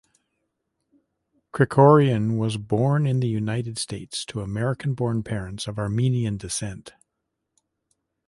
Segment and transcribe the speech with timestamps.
[1.53, 6.93] Krikorian was born in the United States to American-born parents of Armenian descent.